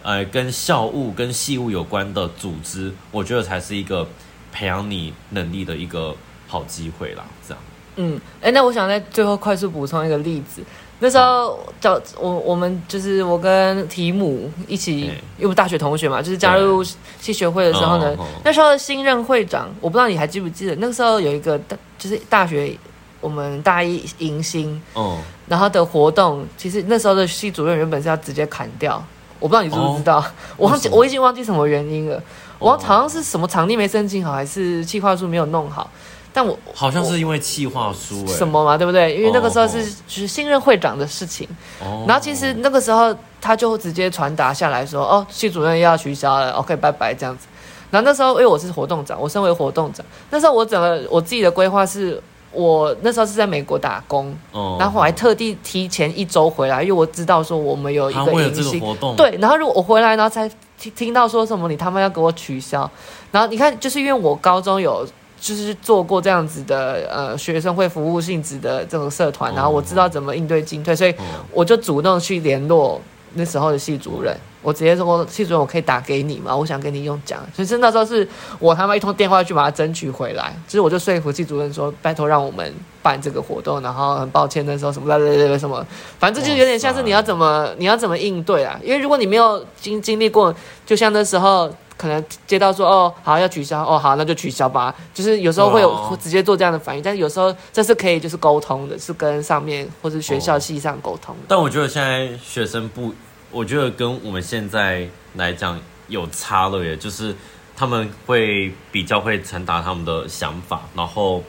[0.07, 4.07] 呃，跟校务、跟系务有关的组织，我觉得才是一个
[4.53, 6.15] 培养你能力的一个
[6.47, 7.25] 好机会啦。
[7.45, 7.61] 这样。
[7.97, 10.63] 嗯，哎，那我想在最后快速补充一个例子。
[10.99, 16.81] 那时候叫我我们就是我跟提姆一起，因为我大学同学嘛，就是加入
[17.19, 18.15] 系学会的时候呢，
[18.45, 22.73] 那时候新任会长，我不知道你还记不记得，那个时候有一个大就是大学
[23.19, 29.03] 我们大一迎新，哦，然后的活动，其实那时候的系主任原本是要直接砍掉，
[29.39, 30.23] 我不知道你知不知道，
[30.57, 32.21] 我忘记我已经忘记什么原因了，
[32.59, 35.89] 我好像是什么场地没申请好，还是计划书没有弄好。
[36.33, 39.15] 但我好像是因为企划书什么嘛，对不对？
[39.15, 41.47] 因为那个时候是就是新任会长的事情，
[41.81, 47.47] 哦、然后其实那个时候他就直接传达下来说，哦，系主任要取消了，OK，拜拜这样子。
[47.89, 59.37] 然后那时候因为我是活动长，我身为活动长，那时候我整个我自己的规划是，我那时候是在美国打工，哦、然后我还特地提前一周回来，因为我知道说我们有一个迎新活动，对。
[59.39, 62.89] 然后如果我回来，然后才听听到说什么你他妈要给我取消，
[63.31, 65.07] 然后你看就是因为我高中有。
[65.39, 71.13] 就是做过这样子的呃学生会服务性质的这种社团，然后我知道怎么应对进退，所以
[71.53, 72.99] 我就主动去联络
[73.33, 76.55] 那时候的系主任，我直接说系主任，我可以打给你吗？
[76.55, 78.27] 我想跟你用讲，其实那时候是
[78.59, 85.85] 我他妈一通电话去把他争取回来，其实我就说服系主任说拜托让我们办这个活动，然后很抱歉那时候什么对对对什么，
[86.19, 88.79] 反正就有点像是你要怎么你要怎么应对啊？
[88.83, 90.53] 因为如果你没有经经历过，
[90.85, 91.71] 就像那时候。
[91.97, 101.35] 可能接到说哦好要取消哦好那就取消吧，就是有时候会有会直接做这样的反应，但是有时候这是可以就是沟通的，是跟上面或是学校系上沟通。
[101.47, 103.13] 但我觉得现在学生不，
[103.51, 107.35] 我觉得跟我们现在来讲有差了耶，就是
[107.75, 111.43] 他们会比较会传达他们的想法，然后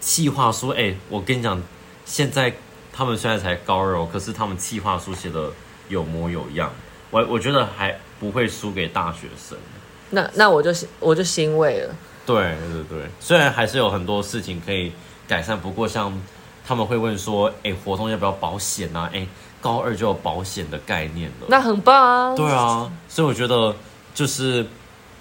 [0.00, 1.60] 企划书，哎，我跟你讲，
[2.04, 2.54] 现在
[2.92, 5.50] 他们虽然才高二哦，可是他们企划书写的
[5.88, 6.70] 有模有样，
[7.10, 9.58] 我我觉得还不会输给大学生。
[10.10, 11.94] 那那我就我就欣慰了。
[12.24, 14.92] 对对对，虽然还是有很多事情可以
[15.26, 16.12] 改善，不过像
[16.66, 19.08] 他们会问说，哎，活动要不要保险啊？
[19.14, 19.26] 哎，
[19.62, 22.36] 高二就有保险的概念了，那很棒啊。
[22.36, 23.74] 对啊，所以我觉得
[24.14, 24.66] 就是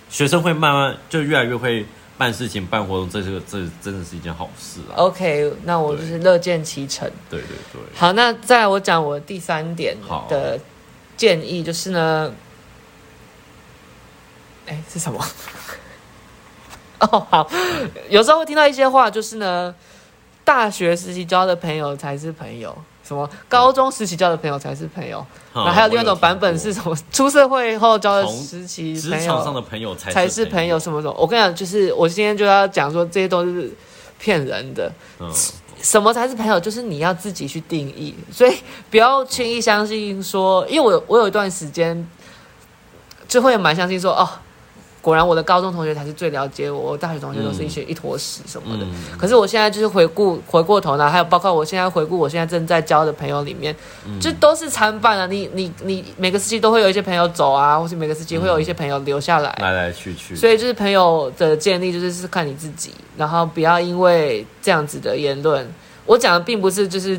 [0.10, 1.86] 学生会慢慢就越来越会
[2.18, 4.96] 办事情、办活动，这个这真的是一件好事啊。
[4.98, 7.10] OK，那我就是乐见其成。
[7.30, 7.82] 对对对。
[7.96, 9.96] 好，那再来我讲我第三点
[10.28, 10.60] 的
[11.16, 12.32] 建议，就是呢。
[14.68, 15.20] 哎，是什么？
[17.00, 17.48] 哦，好，
[18.10, 19.74] 有时候会听到一些话，就是呢，
[20.44, 26.98] 大学时期交的朋友才是朋友，什么高中时期交的朋友才是朋友，然后还有另外一种版本是什么？
[27.12, 31.14] 出社会后交的时期职场上的朋友才才是朋友，什么什么？
[31.20, 33.72] 我跟你讲，就是我今天就要讲说，这些都是
[34.18, 34.92] 骗人的。
[35.20, 35.32] 嗯，
[35.80, 36.60] 什么才是朋友？
[36.60, 38.58] 就是你要自己去定义，所以
[38.90, 42.10] 不要轻易相信说，因为我我有一段时间
[43.28, 44.28] 就会蛮相信说，哦。
[45.08, 48.86] 果然，我的高中同学才是最了解我，我大学同学都是一些一坨屎什么的。
[49.18, 53.74] 可是我现在就是回顾回过头来，还有包括我现在回顾我现在正在交的朋友里面，
[54.06, 55.26] 嗯、就都是参半啊。
[55.26, 60.36] 你你你每个时期都会有一些朋友走啊，或是每个时期会有一些朋友留下来，来来去去。
[60.36, 65.66] 所以就是朋友的建立，就是是看你自己，然后不要因为这样子的言论，
[66.06, 67.18] 我讲的并不是就是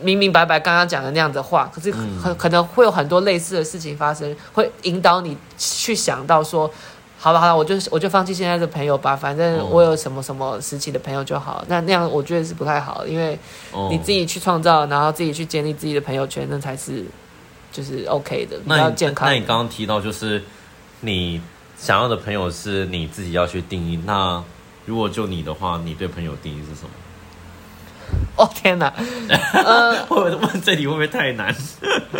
[0.00, 6.70] 明明白白刚刚讲的那样的话，可是很、嗯、可能会有很多类似的事情发生，会引导你去想到说。
[7.26, 11.64] 好了好了，我就我就放弃现在的朋友吧，反正我有什么什么时期的朋友就好。
[11.66, 13.36] 那那样我觉得是不太好，因为
[13.90, 17.04] 你自己去创造，然后自己去建立自己的朋友圈，那才是
[17.72, 19.26] 就是 OK 的，比较健康。
[19.26, 20.40] 那你刚刚提到就是
[21.00, 21.40] 你
[21.76, 23.98] 想要的朋友是你自己要去定义。
[24.06, 24.40] 那
[24.84, 26.90] 如果就你的话，你对朋友定义是什么？
[28.38, 28.94] 哦天哪！
[29.52, 31.52] 呃，我问这里会不会太难？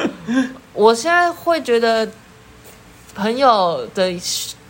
[0.75, 2.09] 我现在会觉得。
[3.17, 4.15] 朋友的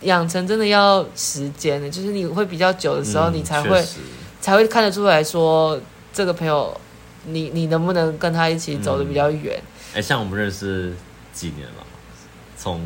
[0.01, 3.87] 养成真的要时间的，就是你会比较久的时候，你才会、嗯、
[4.39, 5.77] 才会看得出来说
[6.13, 6.79] 这个朋友，
[7.25, 9.61] 你你能不能跟他一起走的比较远？
[9.93, 10.95] 哎、嗯，像我们认识
[11.33, 11.85] 几年了？
[12.57, 12.81] 从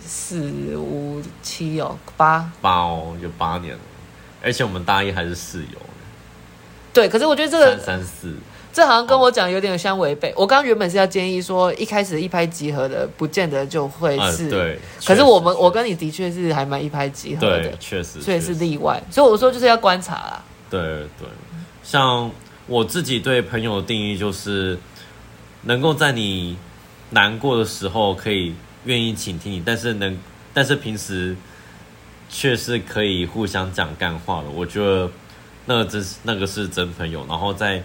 [0.00, 3.80] 四五七哦八八哦，有八年了，
[4.42, 5.78] 而且我们大一还是室友。
[6.92, 8.34] 对，可是我觉得这个三三四。
[8.72, 10.32] 这好像跟我讲有点相违背。
[10.34, 14.48] 我刚刚原本是要建议说，一开始一拍即合的，不见得就会是。
[14.48, 14.78] 对。
[15.04, 18.22] 可是我们，我跟你的确是还蛮一拍即合的，确实。
[18.22, 19.02] 所以是例外。
[19.10, 20.42] 所以我说就是要观察啦。
[20.70, 20.80] 对
[21.18, 21.28] 对。
[21.82, 22.30] 像
[22.66, 24.78] 我自己对朋友的定义就是，
[25.64, 26.56] 能够在你
[27.10, 28.54] 难过的时候可以
[28.86, 30.18] 愿意倾听你，但是能，
[30.54, 31.36] 但是平时
[32.30, 34.48] 却是可以互相讲干话的。
[34.48, 35.10] 我觉得
[35.66, 37.26] 那个真是那个是真朋友。
[37.28, 37.82] 然后在。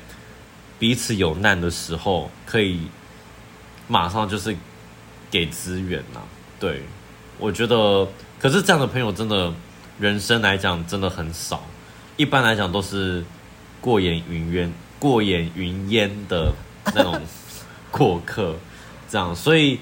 [0.80, 2.82] 彼此有难的时候，可以
[3.88, 4.56] 马上就是
[5.32, 6.22] 给资源呐。
[6.60, 6.84] 对，
[7.40, 8.08] 我觉得，
[8.40, 9.52] 可是这样的朋友真的，
[10.00, 11.64] 人生来讲真的很少。
[12.16, 13.26] 一般来讲都是
[13.82, 16.54] 过眼云烟、过眼云烟的
[16.94, 17.22] 那种
[17.90, 18.56] 过客，
[19.10, 19.36] 这样。
[19.36, 19.80] 所以，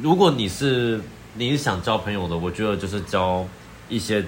[0.00, 1.00] 如果你是
[1.34, 3.44] 你是想交朋友的，我觉得就是交
[3.88, 4.24] 一些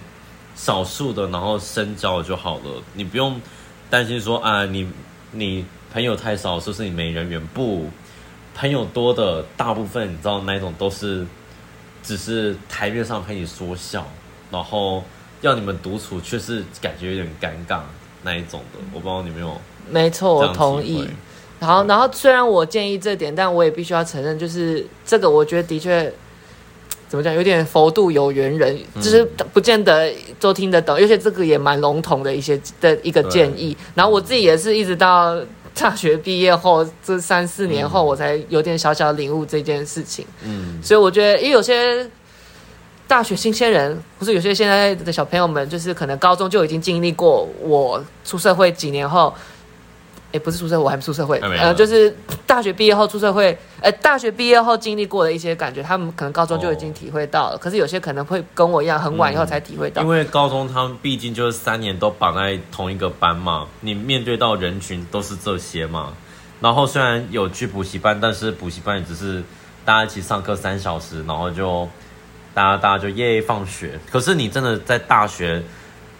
[0.56, 2.82] 少数的，然后深交就好了。
[2.94, 3.40] 你不用。
[3.90, 4.88] 担心说啊，你
[5.34, 7.44] 你朋友太少，是不是你没人缘？
[7.48, 7.86] 不，
[8.54, 11.26] 朋友多的大部分，你知道那种都是，
[12.02, 14.06] 只是台面上陪你说笑，
[14.50, 15.04] 然后
[15.40, 17.80] 要你们独处却是感觉有点尴尬
[18.22, 18.78] 那一种的。
[18.92, 19.60] 我不知道你有没有？
[19.90, 21.08] 没错，我同意。
[21.60, 26.12] 然后，然后虽然我建议这点，但我也必须要承认，就是这个，我觉得的确。
[27.08, 27.32] 怎么讲？
[27.32, 33.76] 有点佛度有缘人，就是不见得都听得懂，而且这个也蛮笼统的一些的一个建议。
[33.94, 35.38] 然后我自己也是一直到
[35.74, 40.26] 大学毕业后这三四年后，我才有点小小领悟这件事情。
[40.42, 42.08] 嗯，所以我觉得，因为有些
[43.06, 49.32] 大学新鲜人，或是有些现在的小朋友们，就是可能高中就已经经历过，我出社会几年后。
[50.34, 51.38] 也不是出社会，我还没出社会。
[51.38, 52.12] 呃，就是
[52.44, 57.54] 大学毕业后出社会，呃，大学毕业后经历过的一些感觉，他们可能高中就已经体会到了。
[57.54, 60.02] 哦、可是有些可能会跟我一样，很晚以后才体会到。
[60.02, 66.12] 因为高中他们毕竟就是三年都绑在同一个班嘛，你面对到人群都是这些嘛。
[66.60, 69.40] 然后虽然有去补习班，但是补习班也只是
[69.84, 71.88] 大家一起上课三小时，然后就
[72.52, 74.00] 大家大家就耶放学。
[74.10, 75.62] 可是你真的在大学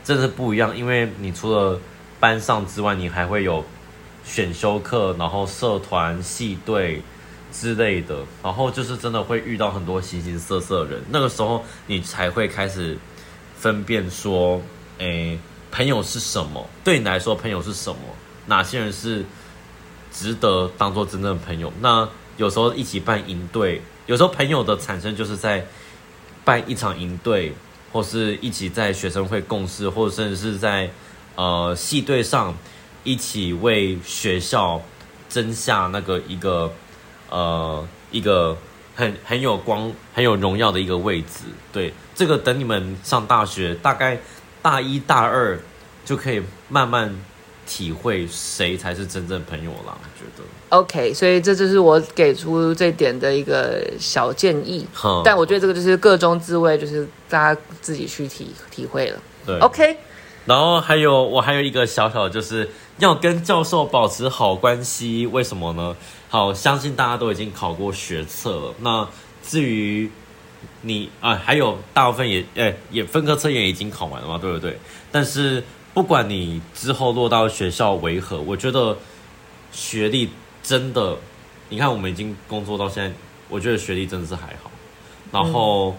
[0.05, 1.81] 真的是不一样，因为你除了
[2.21, 3.65] 班上之外，你还会有。
[4.25, 7.03] 选修课，然后社团、系队
[7.53, 11.03] 之类的，然后就是真的会遇到很多形形色色的人。
[11.11, 12.99] 那个时候，你才会开始
[13.57, 14.61] 分辨说，
[14.99, 15.39] 诶，
[15.71, 16.67] 朋友是什么？
[16.83, 18.01] 对你来说，朋友是什么？
[18.47, 19.25] 哪些人是
[20.11, 21.71] 值得当做真正的朋友？
[21.81, 22.09] 那
[22.39, 25.65] 有时候一起办营队，有时候朋友的产生就是在
[26.45, 27.55] 办一场营队，
[27.93, 30.91] 或是一起在学生会共事，或者甚至是在
[31.37, 32.57] 呃系队上。
[33.05, 34.83] 一起为学校
[35.29, 36.73] 争下那个一个
[37.31, 38.57] 呃一个
[38.97, 44.19] 很很有光很有荣耀的一个位置，对，这个等你们上大学，大概
[44.63, 45.59] 大一大二
[46.05, 47.15] 就可以慢慢
[47.67, 49.97] 体会谁才是真正朋友啦。
[50.01, 50.45] 我觉得。
[50.71, 54.87] OK，所以这就是我给出这点的一个小建议。
[55.05, 59.21] 嗯、但我觉得这个就是个中滋味，就是大家自己去体体会了。
[59.47, 59.97] 对，OK。
[60.47, 65.27] 然后还有我还有一个小小的，就是要跟教授保持好关系。
[65.27, 65.97] 为什么呢？
[66.29, 68.75] 好，相信大家都已经考过学测了。
[68.81, 69.09] 那
[69.43, 70.11] 至于
[70.83, 74.79] 你啊，还有大部分也诶也分科测验已经考完了嘛，对不对？
[75.11, 75.63] 但是
[75.95, 78.97] 不管你之后落到学校为何，我觉得
[79.71, 80.29] 学历
[80.63, 81.17] 真的，
[81.69, 83.17] 你看我们已经工作到现在，
[83.49, 84.71] 我觉得学历真的是还好。
[85.31, 85.97] 然后、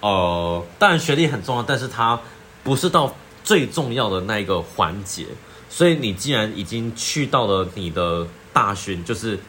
[0.00, 2.20] 呃，当然学历很重要，但是它
[2.62, 3.14] 不是到
[3.50, 5.26] 最重要的那一个环节。
[5.68, 9.40] 所以你既然已经去到了你的大学，就是。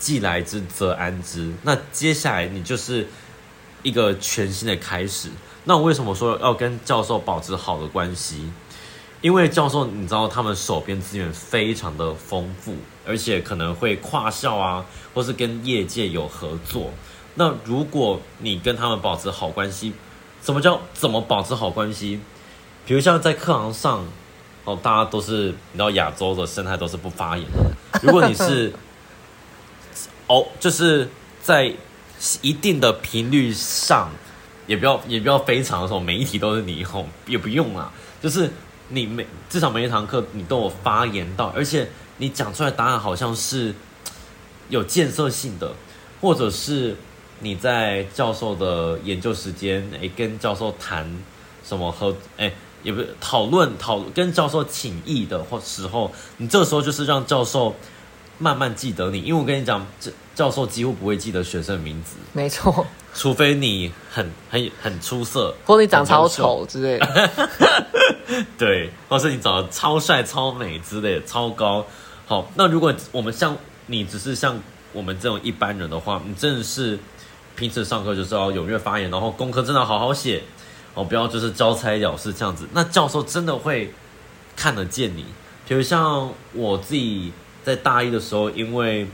[0.00, 1.52] 既来之则安之。
[1.62, 3.06] 那接下来你就是
[3.82, 5.28] 一个全新的开始。
[5.64, 8.50] 那为什么说要跟教授保持好的关系？
[9.20, 12.76] 因为教授你知道他们手边资源非常的丰富，
[13.06, 16.90] 而且可能会跨校啊，或是跟业界有合作。
[17.34, 19.92] 那如果你跟他们保持好关系，
[20.42, 22.20] 什么叫怎么保持好关系？
[22.90, 24.04] 比如像在课堂上，
[24.64, 28.00] 哦，大家都是你知道亚洲的生态都是不发言的。
[28.02, 28.72] 如果你是
[30.26, 31.08] 哦，就是
[31.40, 31.72] 在
[32.42, 34.10] 一定的频率上，
[34.66, 37.92] 也不要也不要非常的时候，每一题都是你吼，也不用啦。
[38.20, 38.50] 就是
[38.88, 43.72] 你每至少每一堂课你都有发言到，而且你讲出来答案好像是
[44.68, 45.72] 有建设性的，
[46.20, 46.96] 或者是
[47.38, 51.08] 你在教授的研究时间，哎，跟教授谈
[51.64, 57.74] 什么和哎，也不是讨论讨跟教授请益的或时候，你这个时候就是让教授。
[58.42, 62.16] 慢慢记得你，因为我跟你讲，这教授几乎不会记得学生的名字。
[62.32, 67.30] 没错，除非你很很很出色， 或者你长超丑之类的。
[68.56, 71.84] 对，或是你长得超帅、超美之类的，超高。
[72.24, 74.58] 好，那如果我们像你，只是像
[74.94, 76.98] 我们这种一般人的话，你真的是
[77.54, 80.42] 平时上课就是要踊跃发言，然后功课真的好好写
[80.94, 82.68] 哦，不要就是交差了事这样子。
[82.72, 83.92] 那教授真的会
[84.56, 85.24] 看得见你。
[85.66, 87.32] 比如像我自己。
[87.62, 89.06] 在大一的时候，因为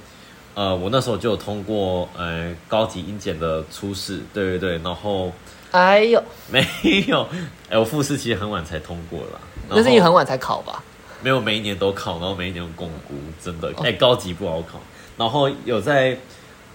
[0.55, 5.33] 呃，我那时候就有通过呃高级英检的初试，对对对，然后
[5.73, 6.65] 哎呦，没
[7.09, 7.29] 有，
[7.69, 10.81] 哎，我复试其实很晚才通过啦，那是你很晚才考吧？
[11.21, 14.79] 没有，每一年都考，然后每一年都共估，真的，哎，高级不好考，
[15.17, 16.17] 然后有在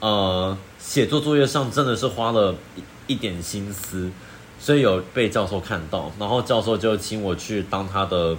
[0.02, 4.12] 呃写作作业上真的是花了一一点心思，
[4.62, 8.38] 所以有被教授看到，然后教授就请我去当他的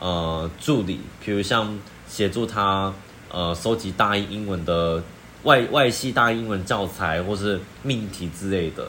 [0.00, 1.78] 呃助理，比如像。
[2.06, 2.92] 协助他
[3.32, 5.02] 呃收集大一英文的
[5.42, 8.86] 外外系大一英文教材或是命题之类的。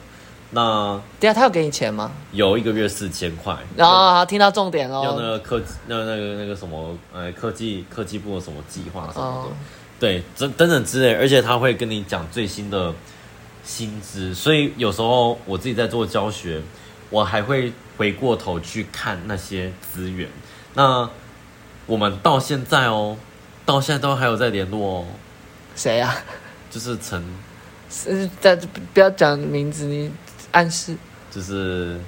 [0.51, 2.11] 那对啊，他有给你钱吗？
[2.33, 3.57] 有一个月四千块。
[3.75, 9.51] 然后、哦、听到重点哦，要那个科那那个那个什么呃科技科技部的什么计划什么的，哦、
[9.99, 11.15] 对，等等等之类。
[11.15, 12.93] 而且他会跟你讲最新的
[13.65, 16.61] 薪资，所以有时候我自己在做教学，
[17.09, 20.29] 我还会回过头去看那些资源。
[20.75, 21.09] 那
[21.87, 23.17] 我们到现在哦，
[23.65, 25.05] 到现在都还有在联络哦。
[25.75, 26.15] 谁呀？
[26.69, 27.23] 就是陈，
[27.89, 28.55] 是在
[28.93, 30.11] 不要讲名字，你
[30.51, 30.95] 暗示。
[31.31, 31.99] 就是，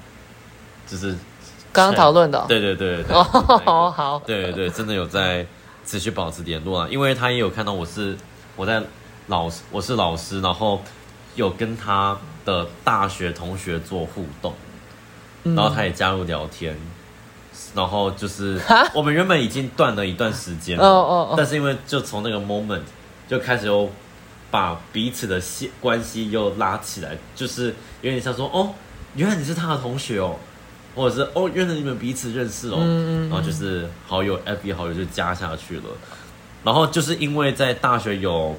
[0.85, 1.11] 就是
[1.73, 2.45] 刚刚讨论的。
[2.47, 3.15] 对对对对。
[3.15, 4.21] 哦， 好。
[4.25, 5.45] 对对对，真的有在
[5.85, 8.15] 持续保持联络啊，因为他也有看到我是
[8.55, 8.81] 我在
[9.27, 10.81] 老师，我是老师，然后
[11.37, 14.53] 有跟他的大学同学做互动，
[15.43, 16.75] 然后他也加入聊天。
[17.73, 18.59] 然后就是
[18.93, 22.81] 我们原本已经断了一段时间了，哦哦哦，但是因为就从那个 moment
[23.27, 23.89] 就开始又
[24.49, 28.73] 把彼此的关关系又拉起来，就是有点像说哦，
[29.15, 30.35] 原来你是他的同学哦，
[30.95, 32.77] 或者是哦，原来你们彼此认识哦，
[33.29, 35.83] 然后就是好友 FB 好友就加下去了，
[36.63, 38.55] 然后就是因为在大学有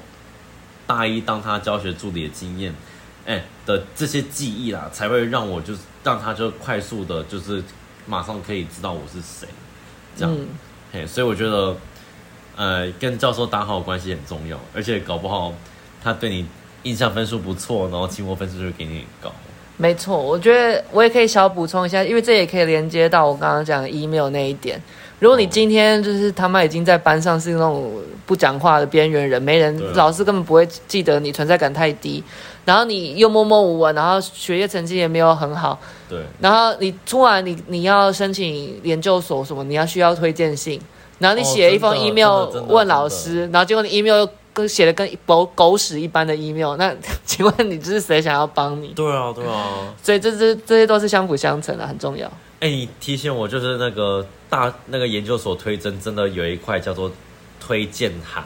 [0.89, 2.73] 大一当他教学助理的经验，
[3.27, 7.63] 哎的这些记忆啦，才会让我就是让他就快速的就是。
[8.05, 9.47] 马上可以知道我是谁，
[10.17, 10.47] 这样，嗯、
[10.91, 11.75] 嘿，所以我觉得，
[12.55, 15.53] 呃，跟教授打好关系很重要，而且搞不好
[16.03, 16.43] 他对你
[16.81, 19.31] 印象分数不错，然后期末分数就会给你很高。
[19.77, 24.81] 没错，我觉得我也可以小补充一下，因为这也可以连接到我刚刚讲的 email 那一点。
[25.19, 27.91] 如果你今天就是他们已经在班上是那种
[28.25, 32.23] 不讲话的边缘人，没人，老师根本不会记得你，存在感太低。
[32.65, 35.77] 然后你又默默无闻，然后学业成绩也没有很好。
[36.07, 36.19] 对。
[36.39, 40.79] 然后你突然你你要申请研究所什么，你要需要推荐信，
[41.17, 46.93] 然后你写一封 email、哦、问老师，然后结果你 email 又跟写的跟狗狗屎一般的 email，那
[47.25, 48.89] 请问你这是谁想要帮你？
[48.89, 52.31] 对啊，对啊，所以这这这些都是相辅相成的，很重要。
[52.59, 57.11] 哎、欸，你提醒我，就是那个大那个研究所推甄，真的有一块叫做
[57.59, 58.43] 推荐函，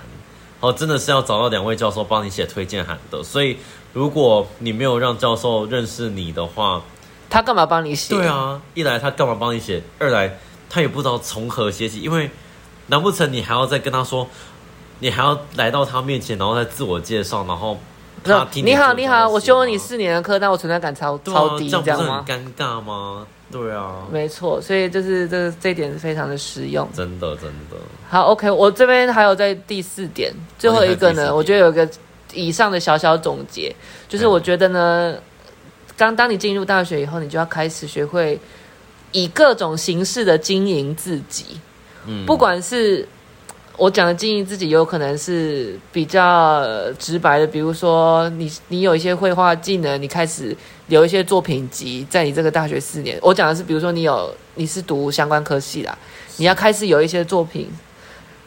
[0.60, 3.24] 哦，真的是要找到两位教授帮你写推荐函的。
[3.24, 3.58] 所以
[3.92, 6.82] 如果你没有让教授认识你的话，
[7.30, 8.14] 他干嘛帮你写？
[8.14, 10.38] 对啊，一来他干嘛帮你写，二来
[10.70, 12.30] 他也不知道从何写起，因为
[12.88, 14.28] 难不成你还要再跟他说？
[15.00, 17.78] 你还要来到他面前，然后再自我介绍，然后
[18.24, 22.24] 他听你，你好，你好，我修了你四年的课，但我存在感超、啊、超低，这样吗？
[22.26, 23.28] 很尴尬吗？
[23.54, 27.78] 对啊，没错，所以就是这这一点是非常的实用，真的真的。
[28.10, 31.88] 好，OK，我这边还有在第四点，最后一个呢，哦、我觉得有一个
[32.34, 33.74] 以上的小小总结，
[34.10, 35.16] 就是我觉得呢，
[35.96, 38.40] 刚、嗯、当你进入大学以后，你就要开始学会
[39.12, 41.60] 以各种形式的经营自己，
[42.08, 43.08] 嗯，不管是。
[43.76, 46.64] 我讲的经营自己有可能是比较
[47.00, 50.56] 直白的，比如说你你有一些绘画技能，你开始
[50.88, 53.18] 留一些作品集，在你这个大学四年。
[53.22, 55.98] 我讲的是，比如说你有你是读相关科系啦，
[56.38, 57.70] 你要开始有一些作品，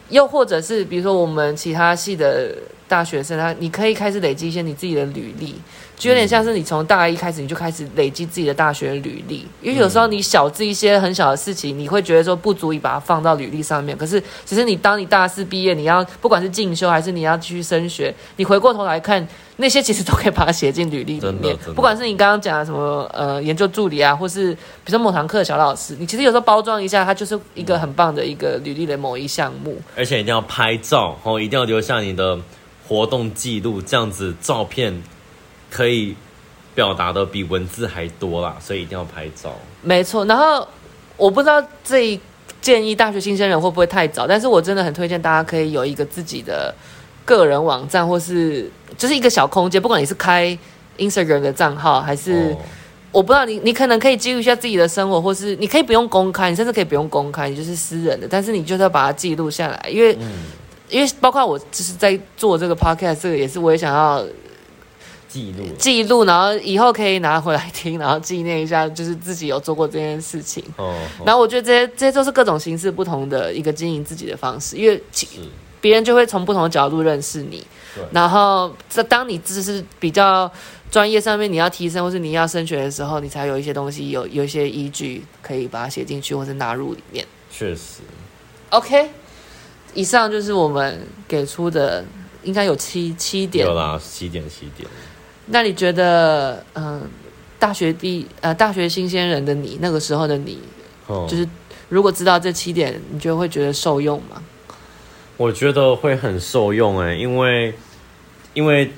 [0.09, 2.55] 又或者是比如说我们其他系的
[2.87, 5.55] 大学生，他你可以开始累积一些你自己的履历。
[5.97, 13.97] 就有点像是你从大一开始你就开始累积自己的大学履历，因为有时候你小资一些很小的事情，你会觉得说不足以把它放到履历上面。
[13.97, 21.57] 可是其实你当你大四毕业，你要不管是进修还是你要继续升学，你回过头来看那些其实都可以把它写进履历里面。
[21.75, 29.75] 不管是你刚刚讲的什么呃研究助理啊，或是比如说某堂课的小老师，你其实有时候包装一下，它就是一个很棒的一个履历的某一项目。
[29.95, 32.37] 而且一定要拍照哦，一定要留下你的
[32.87, 35.03] 活动记录，这样子照片。
[35.69, 36.15] 可以
[36.73, 39.53] 表达的比文字还多啦，所以一定要拍照。
[39.81, 40.65] 没错，然后
[41.17, 42.17] 我不知道这一
[42.61, 46.73] 建议大学新鲜人会不会太早，但是我真的很推荐大家可以有一个自己的
[47.25, 50.57] 个人网站，或是就是一个小空间，不管你是开
[50.97, 52.57] Instagram 的账号，还是、哦、
[53.11, 60.31] 我不知道你你可能可以记录一下自己的生活，或是你可以不用公开，你甚至可以不用公开，你就是私人的，但是你就是要把它记录下来，因为、嗯、
[60.89, 64.25] 因为包括我就是在做这个 podcast，这个也是我也想要。
[65.29, 70.63] 记录记录，然后以后可以拿回来听，然后纪念一下，就是自己有做过这件事情。
[70.77, 75.03] 哦，哦，然后我觉得这些这些都是各种形式不同的一个经营自己的方式，因为
[75.81, 77.61] 别人就会从不同的角度认识你。
[77.93, 78.05] 对。
[78.13, 80.49] 然后这当你知识比较
[80.89, 87.27] 专业上面你要提升，或是你要升学的时候，你才有一些东西有有一些依据可以把它写进去，或是纳入里面。
[87.51, 87.99] 确实。
[88.69, 89.09] OK，
[89.93, 92.03] 以上就是我们给出的，
[92.43, 93.65] 应该有七七点。
[93.65, 94.87] 有啦，七点七点。
[95.47, 97.01] 那你觉得，嗯、呃，
[97.57, 100.59] 大学毕呃大学新鲜人的你，那个时候的你，
[101.07, 101.47] 哦、就是
[101.89, 104.43] 如果知道这七点，你觉得会觉得受用吗？
[105.37, 107.73] 我觉得会很受用哎，因为
[108.53, 108.91] 因为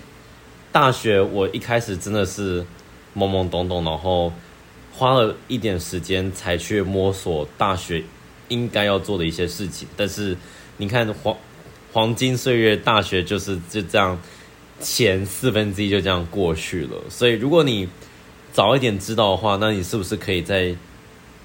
[0.72, 2.62] 大学我一开始真的是
[3.16, 4.32] 懵懵懂懂，然后
[4.94, 8.04] 花了一点时间才去摸索大学
[8.48, 9.88] 应该要做的一些事情。
[9.96, 10.36] 但是
[10.80, 11.38] 你看黄
[11.94, 14.20] 黄金岁月，大学就是就这样。
[14.82, 17.90] 前四分之一就这样过去了，所以如果你
[18.54, 20.74] 早一点知道的话，那你是不是可以在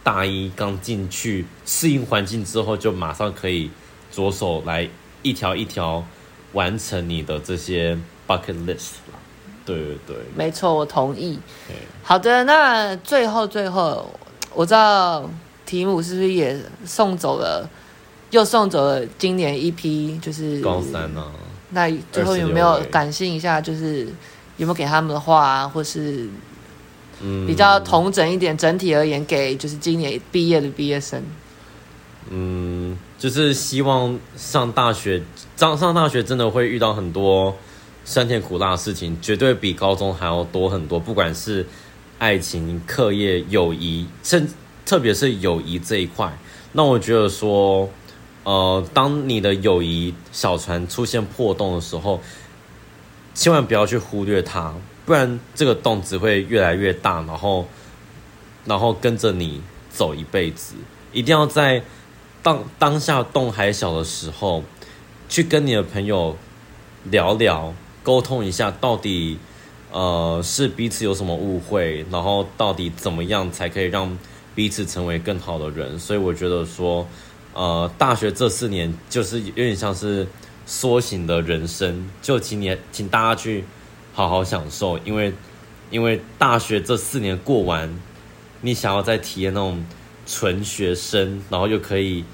[0.05, 3.69] 大一刚进去适应环境之后，就马上可以
[4.13, 4.89] 着手来
[5.23, 6.07] 一条一条
[6.53, 8.93] 完成你的这些 bucket list？
[9.67, 11.37] 对对对，没错，我同意。
[12.05, 14.09] 好的，那最后最后，
[14.55, 15.29] 我知道
[15.67, 17.69] 提姆是不是也送走了，
[18.35, 21.31] 又送走了今年一批就是高三呢、啊？
[21.71, 23.61] 那最后有没有感性一下？
[23.61, 24.01] 就是
[24.57, 26.29] 有没有给他们的话啊，或是
[27.47, 31.23] 比较同整一点，整体而言给就是今年毕业的毕业生。
[32.29, 35.23] 嗯，就是希望上大学，
[35.57, 37.57] 上上大学真的会遇到很多
[38.05, 40.99] 酸甜苦辣的事情，绝对比高中还要多很多。
[40.99, 41.65] 不管是
[42.19, 44.49] 爱情、课业、友谊，甚
[44.85, 46.37] 特别是友谊这一块，
[46.73, 47.89] 那我觉得说。
[48.45, 52.21] 呃，当你的友谊小船出现破洞的时候，
[53.35, 54.75] 千万不要去忽略它，
[55.07, 57.67] 不然这个洞只会越来越大，然后，
[58.67, 60.75] 然后跟着你走一辈子。
[61.11, 61.83] 一定要在
[62.43, 64.63] 当当下洞还小的时候，
[65.27, 66.37] 去跟你的朋友
[67.05, 67.73] 聊聊，
[68.03, 69.39] 沟通一下，到底
[69.91, 74.19] 呃是彼此有什么误会，然后到底怎么样才可以让
[74.55, 75.99] 彼此成为更好的人。
[75.99, 77.07] 所以我觉得说。
[77.55, 80.27] 呃，大学这四年就是有点像是
[80.67, 83.65] 缩型的人生，就请你，请大家去
[84.13, 85.33] 好好享受，因为，
[85.91, 87.89] 因为大学这四年过完，
[88.61, 89.85] 你想要再体验那种
[90.27, 92.25] 纯学生，然后又可以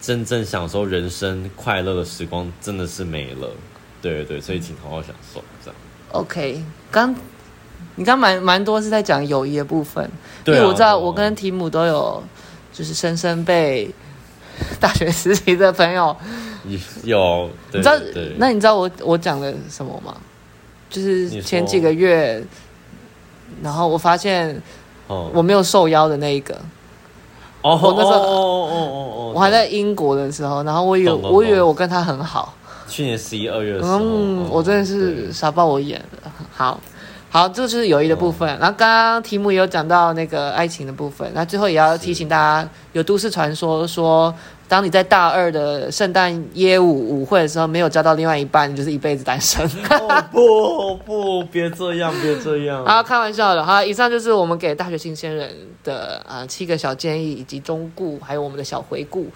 [0.00, 3.48] 真正享受人生快乐的时光，真的是没了。
[4.02, 5.76] 对对对，所以请好好享受这样。
[6.12, 7.14] OK，刚
[7.94, 10.10] 你刚蛮蛮多是在讲友谊的部分，
[10.42, 12.22] 对啊，因为我知道我跟提姆都有
[12.72, 13.88] 就是深深被
[14.80, 16.14] 大学时期的朋友
[17.04, 17.94] 有，你知道？
[18.36, 20.14] 那你知道我我讲的什么吗？
[20.88, 22.42] 就是前几个月，
[23.62, 24.60] 然后我发现
[25.06, 26.54] 我没有受邀的那一个。
[27.62, 32.54] 哦，我那时候哦哦哦哦，我还在英国的时候，然后我以为我以为我跟他很好。
[32.88, 36.32] 去年十一二月的时候，嗯，我真的是傻爆我眼了。
[36.52, 36.80] 好，
[37.30, 38.46] 好，这就是友谊的部分。
[38.58, 44.34] 然后刚刚题目也有讲到那个爱情的部分，那最后也要提醒大家，有都市传说说。
[44.68, 49.68] 当你在大二的圣诞夜舞舞会的时候没有交到另外一半，你就是一辈子单身。
[49.88, 52.84] 哦不不，别这样，别这样。
[52.84, 53.64] 啊，开玩笑的。
[53.64, 55.50] 好，以上就是我们给大学新鲜人
[55.82, 59.26] 的啊、呃、七个小建议，以及忠告，还有我们的小回顾。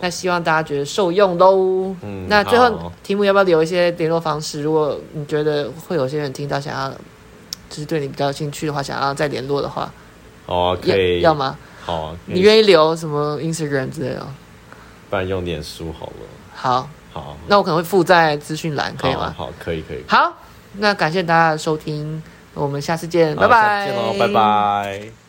[0.00, 1.92] 那希望大家觉得受用喽。
[2.02, 2.26] 嗯。
[2.28, 4.62] 那最后题目要不要留一些联络方式？
[4.62, 6.92] 如果你觉得会有些人听到想要，
[7.74, 9.92] 就是对你比较有兴趣的话，想要再联络的话，
[10.46, 11.58] 哦，可以要，要吗？
[11.84, 12.16] 好啊。
[12.26, 14.24] 你愿意留什么 Instagram 之类的？
[15.10, 16.12] 不然用脸书好了。
[16.54, 19.34] 好，好，那我可能会附在资讯栏，可以吗？
[19.36, 20.04] 好，可以，可以。
[20.06, 20.32] 好，
[20.74, 22.22] 那感谢大家的收听，
[22.54, 23.86] 我们下次见，拜拜。
[23.88, 25.23] 下次见喽，拜拜。